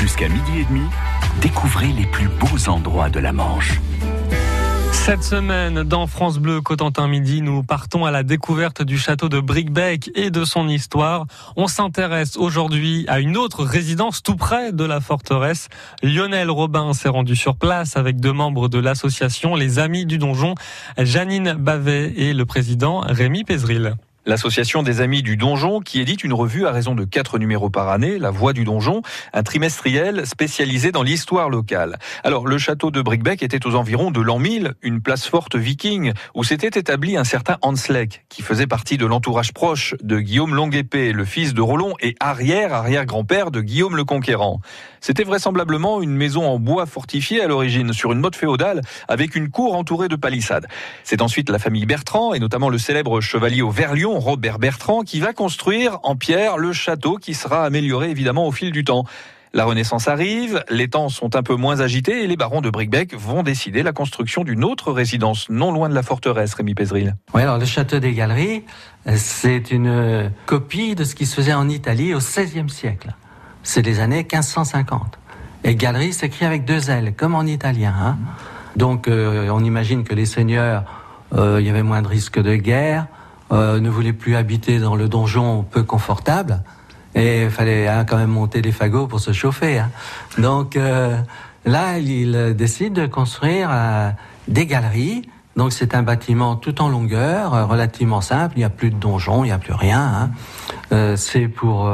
Jusqu'à 0.00 0.28
midi 0.30 0.60
et 0.60 0.64
demi, 0.64 0.86
découvrez 1.42 1.88
les 1.88 2.06
plus 2.06 2.28
beaux 2.28 2.70
endroits 2.70 3.10
de 3.10 3.20
la 3.20 3.32
Manche. 3.32 3.78
Cette 4.92 5.22
semaine, 5.22 5.82
dans 5.82 6.06
France 6.06 6.38
Bleu 6.38 6.62
Cotentin 6.62 7.06
Midi, 7.06 7.42
nous 7.42 7.62
partons 7.62 8.06
à 8.06 8.10
la 8.10 8.22
découverte 8.22 8.82
du 8.82 8.96
château 8.96 9.28
de 9.28 9.40
Bricbec 9.40 10.10
et 10.14 10.30
de 10.30 10.44
son 10.46 10.68
histoire. 10.68 11.26
On 11.54 11.66
s'intéresse 11.66 12.38
aujourd'hui 12.38 13.04
à 13.08 13.20
une 13.20 13.36
autre 13.36 13.62
résidence 13.62 14.22
tout 14.22 14.36
près 14.36 14.72
de 14.72 14.84
la 14.84 15.00
forteresse. 15.00 15.68
Lionel 16.02 16.50
Robin 16.50 16.94
s'est 16.94 17.10
rendu 17.10 17.36
sur 17.36 17.56
place 17.56 17.98
avec 17.98 18.20
deux 18.20 18.32
membres 18.32 18.68
de 18.68 18.78
l'association 18.78 19.54
Les 19.54 19.78
Amis 19.78 20.06
du 20.06 20.16
Donjon, 20.16 20.54
Janine 20.96 21.52
Bavet 21.52 22.14
et 22.16 22.32
le 22.32 22.46
président 22.46 23.00
Rémi 23.00 23.44
Pézril. 23.44 23.96
L'association 24.26 24.82
des 24.82 25.00
Amis 25.00 25.22
du 25.22 25.38
Donjon 25.38 25.80
qui 25.80 25.98
édite 25.98 26.24
une 26.24 26.34
revue 26.34 26.66
à 26.66 26.72
raison 26.72 26.94
de 26.94 27.04
quatre 27.04 27.38
numéros 27.38 27.70
par 27.70 27.88
année, 27.88 28.18
La 28.18 28.30
Voix 28.30 28.52
du 28.52 28.64
Donjon, 28.64 29.00
un 29.32 29.42
trimestriel 29.42 30.26
spécialisé 30.26 30.92
dans 30.92 31.02
l'histoire 31.02 31.48
locale. 31.48 31.98
Alors, 32.22 32.46
le 32.46 32.58
château 32.58 32.90
de 32.90 33.00
Bricbec 33.00 33.42
était 33.42 33.66
aux 33.66 33.76
environs 33.76 34.10
de 34.10 34.20
l'an 34.20 34.38
1000, 34.38 34.74
une 34.82 35.00
place 35.00 35.26
forte 35.26 35.56
viking, 35.56 36.12
où 36.34 36.44
s'était 36.44 36.78
établi 36.78 37.16
un 37.16 37.24
certain 37.24 37.56
Hanslek, 37.62 38.26
qui 38.28 38.42
faisait 38.42 38.66
partie 38.66 38.98
de 38.98 39.06
l'entourage 39.06 39.54
proche 39.54 39.94
de 40.02 40.20
Guillaume 40.20 40.54
Longuepée, 40.54 41.12
le 41.12 41.24
fils 41.24 41.54
de 41.54 41.62
Rollon 41.62 41.94
et 42.00 42.14
arrière-arrière-grand-père 42.20 43.50
de 43.50 43.62
Guillaume 43.62 43.96
le 43.96 44.04
Conquérant. 44.04 44.60
C'était 45.00 45.24
vraisemblablement 45.24 46.02
une 46.02 46.14
maison 46.14 46.46
en 46.46 46.58
bois 46.58 46.84
fortifiée 46.84 47.42
à 47.42 47.46
l'origine, 47.46 47.94
sur 47.94 48.12
une 48.12 48.20
motte 48.20 48.36
féodale, 48.36 48.82
avec 49.08 49.34
une 49.34 49.48
cour 49.48 49.76
entourée 49.76 50.08
de 50.08 50.16
palissades. 50.16 50.66
C'est 51.04 51.22
ensuite 51.22 51.48
la 51.48 51.58
famille 51.58 51.86
Bertrand, 51.86 52.34
et 52.34 52.38
notamment 52.38 52.68
le 52.68 52.76
célèbre 52.76 53.22
chevalier 53.22 53.62
au 53.62 53.70
Verlion, 53.70 54.09
Robert 54.18 54.58
Bertrand, 54.58 55.02
qui 55.02 55.20
va 55.20 55.32
construire 55.32 55.98
en 56.02 56.16
pierre 56.16 56.58
le 56.58 56.72
château 56.72 57.16
qui 57.16 57.34
sera 57.34 57.64
amélioré 57.64 58.10
évidemment 58.10 58.46
au 58.46 58.52
fil 58.52 58.72
du 58.72 58.84
temps. 58.84 59.04
La 59.52 59.64
Renaissance 59.64 60.06
arrive, 60.06 60.62
les 60.70 60.86
temps 60.86 61.08
sont 61.08 61.34
un 61.34 61.42
peu 61.42 61.56
moins 61.56 61.80
agités 61.80 62.22
et 62.22 62.28
les 62.28 62.36
barons 62.36 62.60
de 62.60 62.70
Bricbec 62.70 63.16
vont 63.16 63.42
décider 63.42 63.82
la 63.82 63.92
construction 63.92 64.44
d'une 64.44 64.62
autre 64.62 64.92
résidence 64.92 65.48
non 65.50 65.72
loin 65.72 65.88
de 65.88 65.94
la 65.94 66.04
forteresse, 66.04 66.54
Rémi 66.54 66.74
Pézril. 66.74 67.16
Oui, 67.34 67.42
alors 67.42 67.58
le 67.58 67.64
château 67.64 67.98
des 67.98 68.12
Galeries, 68.12 68.62
euh, 69.08 69.14
c'est 69.16 69.72
une 69.72 69.88
euh, 69.88 70.28
copie 70.46 70.94
de 70.94 71.02
ce 71.02 71.16
qui 71.16 71.26
se 71.26 71.34
faisait 71.34 71.52
en 71.52 71.68
Italie 71.68 72.14
au 72.14 72.18
XVIe 72.18 72.68
siècle. 72.68 73.12
C'est 73.64 73.82
des 73.82 73.98
années 73.98 74.18
1550. 74.18 75.18
Et 75.64 75.74
Galerie 75.74 76.12
s'écrit 76.12 76.46
avec 76.46 76.64
deux 76.64 76.88
L, 76.88 77.12
comme 77.16 77.34
en 77.34 77.42
italien. 77.42 77.92
Hein. 78.00 78.18
Donc 78.76 79.08
euh, 79.08 79.50
on 79.50 79.64
imagine 79.64 80.04
que 80.04 80.14
les 80.14 80.26
seigneurs, 80.26 80.84
il 81.36 81.64
y 81.64 81.70
avait 81.70 81.82
moins 81.82 82.02
de 82.02 82.08
risques 82.08 82.40
de 82.40 82.54
guerre, 82.54 83.06
ne 83.50 83.88
voulaient 83.88 84.12
plus 84.12 84.36
habiter 84.36 84.78
dans 84.78 84.96
le 84.96 85.08
donjon 85.08 85.64
peu 85.64 85.82
confortable. 85.82 86.62
Et 87.14 87.42
il 87.44 87.50
fallait 87.50 87.88
hein, 87.88 88.04
quand 88.04 88.16
même 88.16 88.30
monter 88.30 88.62
des 88.62 88.72
fagots 88.72 89.06
pour 89.06 89.20
se 89.20 89.32
chauffer. 89.32 89.78
Hein. 89.78 89.90
Donc 90.38 90.76
euh, 90.76 91.16
là, 91.64 91.98
il 91.98 92.54
décide 92.56 92.92
de 92.92 93.06
construire 93.06 93.68
euh, 93.72 94.10
des 94.48 94.66
galeries. 94.66 95.22
Donc 95.56 95.72
c'est 95.72 95.94
un 95.94 96.02
bâtiment 96.02 96.54
tout 96.54 96.80
en 96.80 96.88
longueur, 96.88 97.54
euh, 97.54 97.64
relativement 97.66 98.20
simple. 98.20 98.54
Il 98.56 98.60
n'y 98.60 98.64
a 98.64 98.70
plus 98.70 98.90
de 98.90 98.96
donjon, 98.96 99.44
il 99.44 99.48
n'y 99.48 99.52
a 99.52 99.58
plus 99.58 99.74
rien. 99.74 100.30
Hein. 100.92 101.16
c'est 101.16 101.48
pour 101.48 101.90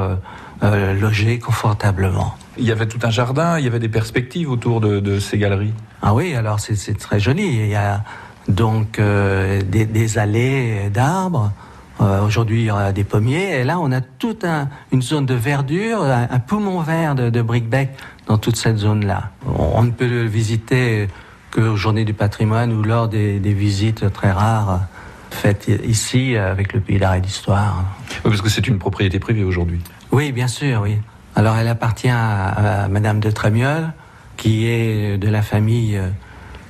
loger 0.62 1.38
confortablement. 1.38 2.34
Il 2.58 2.64
y 2.64 2.72
avait 2.72 2.86
tout 2.86 2.98
un 3.02 3.10
jardin, 3.10 3.58
il 3.58 3.64
y 3.64 3.68
avait 3.68 3.78
des 3.78 3.90
perspectives 3.90 4.50
autour 4.50 4.80
de, 4.80 5.00
de 5.00 5.18
ces 5.18 5.36
galeries. 5.36 5.74
Ah 6.00 6.14
oui, 6.14 6.34
alors 6.34 6.60
c'est 6.60 6.98
très 6.98 7.20
joli. 7.20 7.46
Il 7.46 7.68
y 7.68 7.74
a 7.74 8.04
donc 8.48 9.00
des, 9.00 9.86
des 9.86 10.18
allées 10.18 10.90
d'arbres. 10.92 11.52
Euh, 12.00 12.22
aujourd'hui, 12.26 12.62
il 12.62 12.66
y 12.66 12.70
a 12.70 12.92
des 12.92 13.04
pommiers. 13.04 13.60
Et 13.60 13.64
là, 13.64 13.78
on 13.80 13.90
a 13.90 14.00
toute 14.00 14.44
une 14.92 15.02
zone 15.02 15.26
de 15.26 15.34
verdure, 15.34 16.02
un, 16.02 16.38
poumon 16.38 16.80
vert 16.80 17.14
de, 17.14 17.30
de 17.30 17.42
brickbeck 17.42 17.90
dans 18.26 18.38
toute 18.38 18.56
cette 18.56 18.76
zone-là. 18.76 19.30
On, 19.46 19.82
ne 19.82 19.90
peut 19.90 20.06
le 20.06 20.24
visiter 20.24 21.08
qu'aux 21.50 21.76
journées 21.76 22.04
du 22.04 22.12
patrimoine 22.12 22.72
ou 22.72 22.82
lors 22.82 23.08
des, 23.08 23.38
visites 23.38 24.12
très 24.12 24.30
rares 24.30 24.82
faites 25.30 25.70
ici 25.84 26.36
avec 26.36 26.72
le 26.72 26.80
Pays 26.80 26.98
d'art 26.98 27.14
et 27.14 27.20
d'histoire. 27.20 27.84
Oui, 28.24 28.30
parce 28.30 28.42
que 28.42 28.48
c'est 28.48 28.66
une 28.68 28.78
propriété 28.78 29.18
privée 29.18 29.44
aujourd'hui. 29.44 29.80
Oui, 30.12 30.32
bien 30.32 30.48
sûr, 30.48 30.82
oui. 30.82 30.98
Alors, 31.34 31.56
elle 31.56 31.68
appartient 31.68 32.10
à, 32.10 32.88
Madame 32.90 33.20
de 33.20 33.30
Trémiol, 33.30 33.92
qui 34.36 34.66
est 34.66 35.18
de 35.18 35.28
la 35.28 35.42
famille 35.42 36.00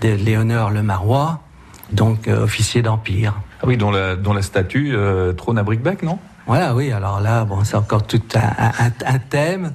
de 0.02 0.08
Léonore 0.08 0.70
Le 0.70 0.82
Marois, 0.82 1.40
donc 1.92 2.28
euh, 2.28 2.44
officier 2.44 2.82
d'Empire. 2.82 3.34
Ah 3.60 3.64
oui, 3.66 3.76
dont 3.76 3.90
la, 3.90 4.16
dont 4.16 4.32
la 4.32 4.42
statue 4.42 4.92
euh, 4.94 5.32
trône 5.32 5.58
à 5.58 5.62
Brickbeck, 5.62 6.02
non? 6.02 6.18
Voilà, 6.46 6.74
oui. 6.74 6.92
Alors 6.92 7.20
là, 7.20 7.44
bon, 7.44 7.64
c'est 7.64 7.76
encore 7.76 8.06
tout 8.06 8.22
un, 8.34 8.72
un, 9.04 9.18
thème. 9.18 9.72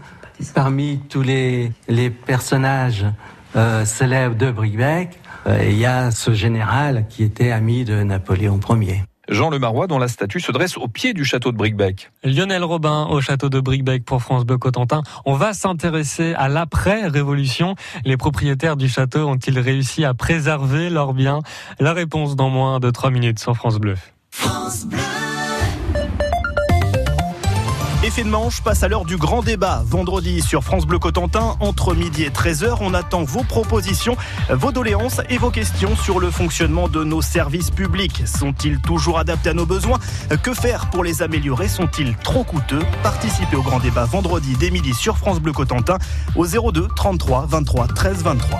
Parmi 0.54 1.02
tous 1.10 1.22
les, 1.22 1.72
les 1.88 2.10
personnages 2.10 3.06
euh, 3.56 3.86
célèbres 3.86 4.36
de 4.36 4.50
Brickbeck, 4.50 5.20
euh, 5.48 5.64
il 5.64 5.78
y 5.78 5.86
a 5.86 6.12
ce 6.12 6.34
général 6.34 7.06
qui 7.10 7.24
était 7.24 7.52
ami 7.52 7.84
de 7.84 8.02
Napoléon 8.04 8.60
Ier. 8.70 9.04
Jean 9.32 9.50
Le 9.50 9.60
Marois, 9.60 9.88
dont 9.88 9.98
la 9.98 10.10
statue 10.10 10.42
se 10.42 10.52
dresse 10.52 10.78
au 10.78 10.88
pied 10.88 11.14
du 11.14 11.24
château 11.26 11.52
de 11.52 11.58
Bricbec. 11.58 12.12
Lionel 12.24 12.64
Robin 12.64 13.08
au 13.10 13.22
château 13.22 13.50
de 13.50 13.60
Bricbec 13.60 14.04
pour 14.06 14.22
France 14.22 14.46
Bleu 14.46 14.58
Cotentin. 14.58 15.02
On 15.26 15.34
va 15.36 15.54
s'intéresser 15.54 16.34
à 16.36 16.50
l'après-révolution. 16.50 17.76
Les 18.04 18.18
propriétaires 18.18 18.76
du 18.76 18.90
château 18.90 19.28
ont-ils 19.28 19.58
réussi 19.58 20.06
à 20.06 20.14
préserver 20.14 20.90
leurs 20.90 21.14
biens? 21.14 21.40
La 21.80 21.94
réponse 21.94 22.36
dans 22.36 22.50
moins 22.50 22.80
de 22.80 22.92
3 22.92 23.10
minutes 23.10 23.40
sur 23.40 23.56
France 23.56 23.80
Bleu. 23.80 23.96
France 24.30 24.86
Bleu. 24.86 25.11
Effet 28.12 28.24
de 28.26 28.28
manche 28.28 28.60
passe 28.60 28.84
à 28.84 28.90
l'heure 28.90 29.06
du 29.06 29.16
grand 29.16 29.42
débat. 29.42 29.84
Vendredi 29.88 30.42
sur 30.42 30.66
France 30.66 30.86
Bleu 30.86 31.00
Cotentin, 31.00 31.56
entre 31.62 31.96
midi 31.96 32.24
et 32.24 32.30
13h, 32.30 32.80
on 32.82 32.94
attend 32.94 33.24
vos 33.24 33.44
propositions, 33.44 34.18
vos 34.50 34.74
doléances 34.74 35.22
et 35.30 35.38
vos 35.38 35.50
questions 35.50 35.96
sur 35.96 36.20
le 36.20 36.30
fonctionnement 36.30 36.90
de 36.90 37.06
nos 37.06 37.22
services 37.22 37.72
publics. 37.72 38.24
Sont-ils 38.28 38.82
toujours 38.82 39.18
adaptés 39.18 39.52
à 39.52 39.54
nos 39.54 39.66
besoins? 39.66 39.98
Que 40.44 40.54
faire 40.54 40.90
pour 40.90 41.06
les 41.06 41.22
améliorer? 41.22 41.70
Sont-ils 41.70 42.18
trop 42.18 42.44
coûteux? 42.44 42.84
Participez 43.02 43.56
au 43.56 43.62
grand 43.62 43.80
débat 43.80 44.04
vendredi 44.04 44.58
dès 44.60 44.72
midi 44.72 44.94
sur 44.94 45.18
France 45.18 45.40
Bleu 45.40 45.54
Cotentin 45.54 45.98
au 46.36 46.46
02 46.46 46.90
33 46.94 47.46
23 47.50 47.88
13 47.88 48.24
23. 48.24 48.60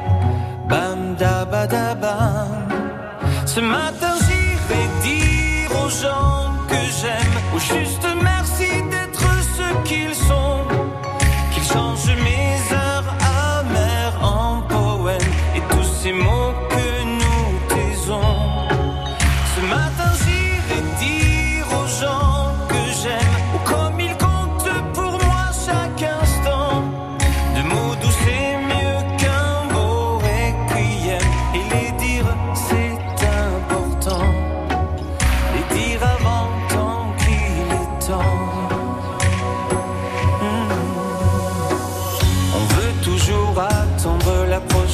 Ce 3.45 3.59
matin 3.59 4.13
j'irai 4.25 4.87
dire 5.03 5.69
aux 5.83 5.89
gens 5.89 6.53
que 6.67 6.75
j'aime, 6.99 7.37
au 7.55 7.59
juste 7.59 8.00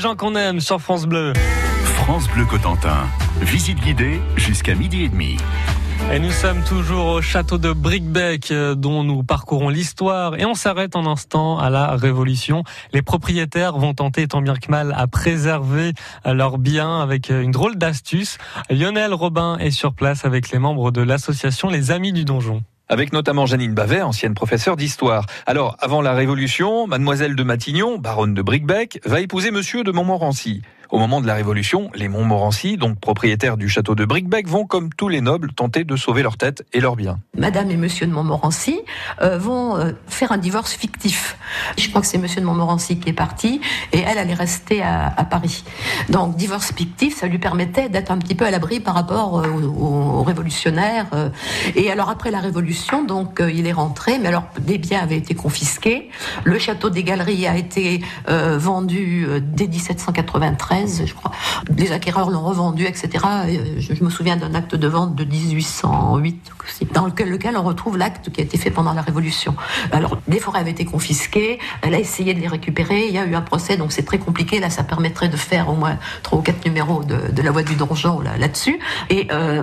gens 0.00 0.16
qu'on 0.16 0.34
aime 0.34 0.60
sur 0.60 0.80
France 0.80 1.06
Bleu. 1.06 1.34
France 1.84 2.26
Bleu 2.28 2.46
Cotentin. 2.46 3.06
Visite 3.42 3.78
guidée 3.80 4.20
jusqu'à 4.34 4.74
midi 4.74 5.04
et 5.04 5.08
demi. 5.08 5.36
Et 6.12 6.18
nous 6.18 6.30
sommes 6.30 6.64
toujours 6.64 7.06
au 7.06 7.22
château 7.22 7.58
de 7.58 7.72
Brickbeck 7.72 8.50
euh, 8.50 8.74
dont 8.74 9.04
nous 9.04 9.22
parcourons 9.22 9.68
l'histoire 9.68 10.36
et 10.36 10.44
on 10.46 10.54
s'arrête 10.54 10.96
un 10.96 11.06
instant 11.06 11.58
à 11.58 11.70
la 11.70 11.94
Révolution. 11.94 12.64
Les 12.92 13.02
propriétaires 13.02 13.78
vont 13.78 13.94
tenter 13.94 14.26
tant 14.26 14.40
bien 14.40 14.56
que 14.56 14.70
mal 14.70 14.92
à 14.96 15.06
préserver 15.06 15.92
euh, 16.26 16.32
leurs 16.32 16.58
biens 16.58 17.00
avec 17.00 17.30
euh, 17.30 17.42
une 17.42 17.52
drôle 17.52 17.76
d'astuce. 17.76 18.38
Lionel 18.70 19.12
Robin 19.12 19.58
est 19.58 19.70
sur 19.70 19.92
place 19.92 20.24
avec 20.24 20.50
les 20.50 20.58
membres 20.58 20.90
de 20.90 21.02
l'association 21.02 21.68
Les 21.68 21.90
Amis 21.90 22.12
du 22.12 22.24
Donjon. 22.24 22.62
Avec 22.90 23.12
notamment 23.12 23.46
Janine 23.46 23.72
Bavet, 23.72 24.02
ancienne 24.02 24.34
professeure 24.34 24.76
d'histoire. 24.76 25.24
Alors, 25.46 25.76
avant 25.78 26.02
la 26.02 26.12
Révolution, 26.12 26.88
mademoiselle 26.88 27.36
de 27.36 27.42
Matignon, 27.44 27.98
baronne 27.98 28.34
de 28.34 28.42
Bricbec, 28.42 29.00
va 29.04 29.20
épouser 29.20 29.52
monsieur 29.52 29.84
de 29.84 29.92
Montmorency. 29.92 30.62
Au 30.90 30.98
moment 30.98 31.20
de 31.20 31.26
la 31.28 31.34
Révolution, 31.34 31.88
les 31.94 32.08
Montmorency, 32.08 32.76
donc 32.76 32.98
propriétaires 32.98 33.56
du 33.56 33.68
château 33.68 33.94
de 33.94 34.04
Bricbec, 34.04 34.48
vont, 34.48 34.66
comme 34.66 34.92
tous 34.92 35.08
les 35.08 35.20
nobles, 35.20 35.52
tenter 35.52 35.84
de 35.84 35.94
sauver 35.94 36.24
leur 36.24 36.36
tête 36.36 36.64
et 36.72 36.80
leurs 36.80 36.96
biens. 36.96 37.20
Madame 37.38 37.70
et 37.70 37.76
Monsieur 37.76 38.08
de 38.08 38.12
Montmorency 38.12 38.80
euh, 39.22 39.38
vont 39.38 39.76
euh, 39.76 39.92
faire 40.08 40.32
un 40.32 40.38
divorce 40.38 40.72
fictif. 40.72 41.36
Je 41.78 41.88
crois 41.88 42.00
que 42.00 42.08
c'est 42.08 42.18
Monsieur 42.18 42.40
de 42.40 42.46
Montmorency 42.46 42.98
qui 42.98 43.08
est 43.08 43.12
parti 43.12 43.60
et 43.92 44.00
elle, 44.00 44.18
elle 44.18 44.30
est 44.30 44.34
restée 44.34 44.82
à, 44.82 45.24
Paris. 45.30 45.62
Donc 46.08 46.34
divorce 46.34 46.72
fictif, 46.72 47.16
ça 47.16 47.28
lui 47.28 47.38
permettait 47.38 47.88
d'être 47.88 48.10
un 48.10 48.18
petit 48.18 48.34
peu 48.34 48.44
à 48.44 48.50
l'abri 48.50 48.80
par 48.80 48.94
rapport 48.94 49.38
euh, 49.38 49.48
aux, 49.48 50.18
aux 50.18 50.22
révolutionnaires. 50.24 51.06
Et 51.76 51.90
alors 51.92 52.10
après 52.10 52.32
la 52.32 52.40
Révolution, 52.40 53.04
donc 53.04 53.40
il 53.40 53.66
est 53.66 53.72
rentré, 53.72 54.18
mais 54.18 54.28
alors 54.28 54.44
des 54.58 54.78
biens 54.78 55.02
avaient 55.02 55.18
été 55.18 55.34
confisqués. 55.34 56.10
Le 56.42 56.58
château 56.58 56.90
des 56.90 57.04
Galeries 57.04 57.46
a 57.46 57.56
été 57.56 58.00
vendu 58.26 59.26
dès 59.40 59.66
1793, 59.66 60.79
je 60.86 61.14
crois. 61.14 61.30
Les 61.76 61.92
acquéreurs 61.92 62.30
l'ont 62.30 62.42
revendu, 62.42 62.84
etc. 62.84 63.24
Euh, 63.46 63.80
Je, 63.80 64.04
me 64.04 64.10
souviens 64.10 64.36
d'un 64.36 64.54
acte 64.54 64.74
de 64.74 64.88
vente 64.88 65.14
de 65.14 65.24
1808 65.24 66.50
aussi, 66.64 66.84
dans 66.86 67.06
lequel, 67.06 67.56
on 67.56 67.62
retrouve 67.62 67.96
l'acte 67.96 68.30
qui 68.30 68.40
a 68.40 68.44
été 68.44 68.58
fait 68.58 68.70
pendant 68.70 68.92
la 68.92 69.02
Révolution. 69.02 69.54
Alors, 69.92 70.18
les 70.28 70.40
forêts 70.40 70.60
avaient 70.60 70.70
été 70.70 70.84
confisquées, 70.84 71.58
elle 71.82 71.94
a 71.94 71.98
essayé 71.98 72.34
de 72.34 72.40
les 72.40 72.48
récupérer, 72.48 73.06
il 73.08 73.14
y 73.14 73.18
a 73.18 73.24
eu 73.24 73.34
un 73.34 73.40
procès, 73.40 73.76
donc 73.76 73.92
c'est 73.92 74.04
très 74.04 74.18
compliqué. 74.18 74.60
Là, 74.60 74.70
ça 74.70 74.84
permettrait 74.84 75.28
de 75.28 75.36
faire 75.36 75.68
au 75.68 75.74
moins 75.74 75.96
trois 76.22 76.38
ou 76.38 76.42
quatre 76.42 76.64
numéros 76.64 77.02
de, 77.04 77.42
la 77.42 77.50
voie 77.50 77.62
du 77.62 77.74
donjon 77.74 78.20
là- 78.20 78.36
là-dessus. 78.36 78.78
Et 79.08 79.28
euh, 79.32 79.62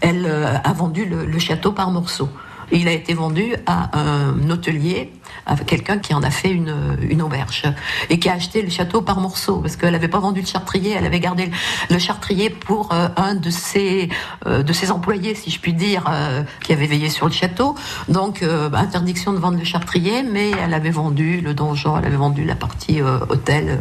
elle 0.00 0.26
euh, 0.26 0.54
a 0.62 0.72
vendu 0.72 1.04
le, 1.04 1.26
le 1.26 1.38
château 1.38 1.72
par 1.72 1.90
morceaux. 1.90 2.28
Il 2.72 2.88
a 2.88 2.92
été 2.92 3.14
vendu 3.14 3.54
à 3.66 3.96
un 3.96 4.50
hôtelier, 4.50 5.12
à 5.46 5.56
quelqu'un 5.56 5.98
qui 5.98 6.14
en 6.14 6.22
a 6.22 6.30
fait 6.30 6.50
une, 6.50 6.96
une 7.08 7.22
auberge 7.22 7.64
et 8.10 8.18
qui 8.18 8.28
a 8.28 8.34
acheté 8.34 8.62
le 8.62 8.70
château 8.70 9.02
par 9.02 9.20
morceaux 9.20 9.58
parce 9.58 9.76
qu'elle 9.76 9.92
n'avait 9.92 10.08
pas 10.08 10.18
vendu 10.18 10.40
le 10.40 10.46
chartrier, 10.46 10.92
elle 10.92 11.06
avait 11.06 11.20
gardé 11.20 11.50
le, 11.90 11.98
chartrier 11.98 12.50
pour 12.50 12.92
euh, 12.92 13.08
un 13.16 13.34
de 13.34 13.50
ses 13.50 14.08
euh, 14.46 14.62
de 14.62 14.72
ses 14.72 14.90
employés, 14.90 15.34
si 15.34 15.50
je 15.50 15.60
puis 15.60 15.72
dire, 15.72 16.04
euh, 16.08 16.42
qui 16.62 16.72
avait 16.72 16.86
veillé 16.86 17.08
sur 17.08 17.26
le 17.26 17.32
château. 17.32 17.74
Donc 18.08 18.44
interdiction 18.72 19.32
de 19.32 19.38
vendre 19.38 19.58
le 19.58 19.64
chartrier, 19.64 20.22
mais 20.22 20.50
elle 20.50 20.74
avait 20.74 20.90
vendu 20.90 21.40
le 21.40 21.54
donjon, 21.54 21.98
elle 21.98 22.06
avait 22.06 22.16
vendu 22.16 22.44
la 22.44 22.54
partie 22.54 23.00
hôtel, 23.02 23.78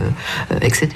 etc. 0.61 0.89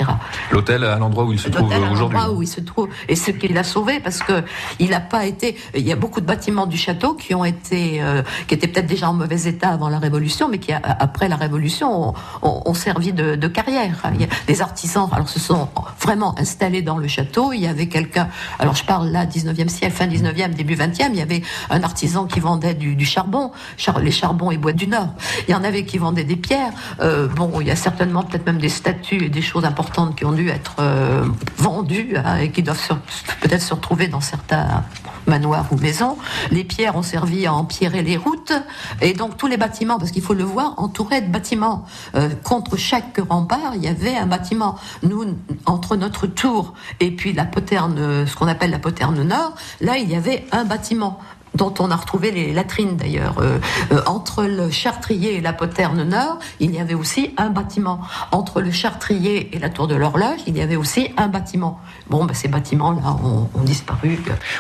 L'hôtel 0.52 0.84
à 0.84 0.98
l'endroit 0.98 1.26
où 1.26 1.34
il 1.34 1.40
se 1.40 1.50
trouve 1.50 1.72
aujourd'hui. 1.92 2.20
où 2.34 2.42
il 2.42 2.48
se 2.48 2.62
trouve. 2.62 2.90
Et 3.08 3.16
ce 3.16 3.32
qui 3.32 3.48
l'a 3.48 3.64
sauvé, 3.64 4.00
parce 4.00 4.20
que 4.20 4.44
il 4.80 4.90
n'a 4.90 5.00
pas 5.00 5.26
été. 5.26 5.58
Il 5.76 5.86
y 5.86 5.92
a 5.92 5.96
beaucoup 5.96 6.22
de 6.22 6.26
bâtiments 6.26 6.68
du 6.68 6.78
château 6.78 7.14
qui 7.14 7.34
ont 7.36 7.46
été, 7.46 8.02
qui 8.48 8.54
étaient 8.54 8.68
peut-être 8.68 8.88
déjà 8.88 9.10
en 9.10 9.14
mauvais 9.14 9.44
état 9.48 9.70
avant 9.70 9.90
la 9.90 10.00
Révolution, 10.00 10.39
mais 10.48 10.60
qui 10.60 10.72
après 10.72 11.28
la 11.28 11.36
Révolution 11.36 12.14
ont, 12.42 12.74
servi 12.74 13.12
de, 13.14 13.48
carrière. 13.48 14.04
Des 14.48 14.62
artisans, 14.62 15.10
alors 15.12 15.28
se 15.28 15.40
sont 15.40 15.68
vraiment 16.00 16.38
installés 16.40 16.82
dans 16.82 16.98
le 16.98 17.08
château. 17.08 17.52
Il 17.54 17.62
y 17.62 17.68
avait 17.68 17.88
quelqu'un. 17.88 18.30
Alors 18.60 18.76
je 18.76 18.84
parle 18.84 19.10
là 19.10 19.26
19e 19.26 19.68
siècle, 19.68 19.96
fin 19.96 20.08
19e, 20.08 20.54
début 20.54 20.76
20e. 20.76 21.10
Il 21.12 21.18
y 21.18 21.22
avait 21.22 21.42
un 21.70 21.84
artisan 21.84 22.26
qui 22.26 22.40
vendait 22.40 22.76
du, 22.76 23.06
charbon, 23.06 23.52
char- 23.78 24.00
les 24.00 24.12
charbons 24.12 24.52
et 24.52 24.58
bois 24.58 24.74
du 24.74 24.88
Nord. 24.88 25.10
Il 25.48 25.52
y 25.52 25.56
en 25.56 25.64
avait 25.64 25.84
qui 25.84 25.98
vendaient 25.98 26.24
des 26.24 26.36
pierres. 26.36 26.72
Euh, 27.02 27.28
bon, 27.28 27.60
il 27.60 27.68
y 27.68 27.72
a 27.72 27.76
certainement 27.76 28.24
peut-être 28.24 28.46
même 28.46 28.60
des 28.60 28.70
statues 28.70 29.26
et 29.26 29.30
des 29.30 29.42
choses 29.42 29.66
importantes 29.66 30.16
qui 30.16 30.26
ont 30.26 30.32
dû 30.32 30.50
être 30.50 30.76
euh, 30.80 31.26
vendues 31.58 32.16
hein, 32.24 32.38
et 32.38 32.52
qui 32.52 32.64
doivent 32.64 33.00
peut-être 33.42 33.62
se 33.62 33.74
retrouver 33.74 34.08
dans 34.08 34.22
certains 34.22 34.84
manoirs 35.30 35.68
ou 35.72 35.78
maisons. 35.78 36.18
Les 36.52 36.64
pierres 36.64 36.96
ont 36.96 37.04
servi 37.04 37.46
à 37.46 37.54
empierrer 37.54 38.02
les 38.02 38.18
routes 38.18 38.54
et 39.02 39.14
donc 39.14 39.38
tous 39.38 39.48
les 39.48 39.58
bâtiments, 39.58 39.98
parce 39.98 40.12
qu'il 40.12 40.22
faut 40.22 40.34
le 40.34 40.44
voir, 40.44 40.74
entourés 40.78 41.22
de 41.22 41.32
bâtiments. 41.32 41.86
Euh, 42.16 42.30
contre 42.44 42.78
chaque 42.78 43.20
rempart, 43.30 43.74
il 43.76 43.84
y 43.84 43.88
avait 43.88 44.18
un 44.18 44.26
bâtiment. 44.26 44.76
Nous, 45.04 45.26
entre 45.66 45.96
notre 45.96 46.28
tour 46.28 46.74
et 47.00 47.12
puis 47.12 47.34
la 47.34 47.46
poterne, 47.46 48.26
ce 48.26 48.36
qu'on 48.36 48.48
appelle 48.48 48.72
la 48.72 48.80
poterne 48.80 49.22
nord, 49.24 49.54
là, 49.82 49.98
il 49.98 50.10
y 50.10 50.16
avait 50.16 50.46
un 50.52 50.66
bâtiment 50.66 51.20
dont 51.60 51.74
on 51.80 51.92
a 51.92 51.96
retrouvé 51.96 52.32
les 52.32 52.54
latrines 52.54 52.96
d'ailleurs. 52.96 53.40
Euh, 53.40 53.60
euh, 53.92 54.02
entre 54.06 54.46
le 54.46 54.72
Chartrier 54.72 55.36
et 55.36 55.42
la 55.42 55.54
Poterne 55.54 56.04
Nord, 56.04 56.40
il 56.60 56.74
y 56.74 56.80
avait 56.80 56.94
aussi 56.94 57.34
un 57.38 57.50
bâtiment. 57.50 58.00
Entre 58.32 58.62
le 58.62 58.72
Chartrier 58.72 59.56
et 59.56 59.60
la 59.60 59.70
Tour 59.70 59.88
de 59.88 59.96
l'Horloge, 59.96 60.40
il 60.48 60.58
y 60.58 60.62
avait 60.62 60.78
aussi 60.78 61.10
un 61.18 61.28
bâtiment. 61.28 61.80
Bon, 62.10 62.24
ben, 62.26 62.34
ces 62.34 62.48
bâtiments-là 62.48 63.18
ont, 63.24 63.50
ont 63.54 63.64
disparu. 63.64 64.20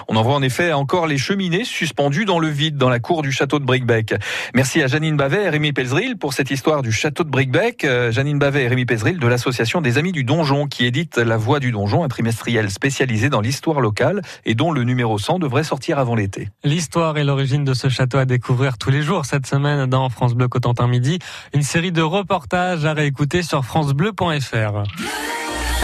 On 0.09 0.15
en 0.17 0.21
voit 0.21 0.35
en 0.35 0.41
effet 0.41 0.73
encore 0.73 1.07
les 1.07 1.17
cheminées 1.17 1.63
suspendues 1.63 2.25
dans 2.25 2.39
le 2.39 2.49
vide 2.49 2.75
dans 2.75 2.89
la 2.89 2.99
cour 2.99 3.21
du 3.21 3.31
château 3.31 3.59
de 3.59 3.65
Bricbec. 3.65 4.13
Merci 4.53 4.83
à 4.83 4.87
Janine 4.87 5.15
Bavet 5.15 5.43
et 5.43 5.49
Rémi 5.49 5.71
Pelzril 5.71 6.17
pour 6.17 6.33
cette 6.33 6.51
histoire 6.51 6.81
du 6.81 6.91
château 6.91 7.23
de 7.23 7.29
Bricbec. 7.29 7.85
Euh, 7.85 8.11
Janine 8.11 8.39
Bavet 8.39 8.63
et 8.63 8.67
Rémi 8.67 8.85
Pelzril 8.85 9.19
de 9.19 9.27
l'association 9.27 9.79
des 9.79 9.97
Amis 9.97 10.11
du 10.11 10.25
Donjon 10.25 10.67
qui 10.67 10.85
édite 10.85 11.17
La 11.17 11.37
Voix 11.37 11.59
du 11.59 11.71
Donjon, 11.71 12.03
un 12.03 12.09
trimestriel 12.09 12.69
spécialisé 12.69 13.29
dans 13.29 13.39
l'histoire 13.39 13.79
locale 13.79 14.21
et 14.45 14.53
dont 14.53 14.73
le 14.73 14.83
numéro 14.83 15.17
100 15.17 15.39
devrait 15.39 15.63
sortir 15.63 15.97
avant 15.97 16.15
l'été. 16.15 16.49
L'histoire 16.89 17.19
et 17.19 17.23
l'origine 17.23 17.63
de 17.63 17.75
ce 17.75 17.87
château 17.87 18.17
à 18.17 18.25
découvrir 18.25 18.79
tous 18.79 18.89
les 18.89 19.03
jours 19.03 19.23
cette 19.23 19.45
semaine 19.45 19.85
dans 19.85 20.09
France 20.09 20.33
Bleu 20.33 20.47
Cotentin 20.47 20.87
Midi. 20.87 21.19
Une 21.53 21.61
série 21.61 21.91
de 21.91 22.01
reportages 22.01 22.83
à 22.83 22.93
réécouter 22.93 23.43
sur 23.43 23.63
francebleu.fr. 23.63 24.83